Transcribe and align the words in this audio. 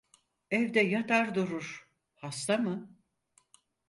Evde 0.51 0.79
yatar 0.81 1.35
durur! 1.35 1.87
Hasta 2.15 2.57
mı? 2.57 2.97